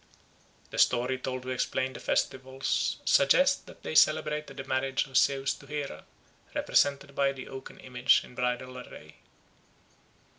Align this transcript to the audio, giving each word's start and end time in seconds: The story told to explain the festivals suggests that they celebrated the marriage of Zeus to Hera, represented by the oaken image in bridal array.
The 0.71 0.79
story 0.79 1.19
told 1.19 1.43
to 1.43 1.49
explain 1.49 1.93
the 1.93 1.99
festivals 1.99 2.97
suggests 3.05 3.61
that 3.61 3.83
they 3.83 3.93
celebrated 3.93 4.57
the 4.57 4.63
marriage 4.63 5.05
of 5.05 5.15
Zeus 5.15 5.53
to 5.53 5.67
Hera, 5.67 6.05
represented 6.55 7.13
by 7.13 7.31
the 7.33 7.47
oaken 7.47 7.77
image 7.79 8.23
in 8.23 8.33
bridal 8.33 8.79
array. 8.79 9.17